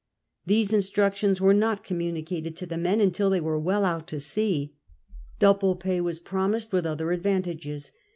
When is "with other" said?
6.73-7.11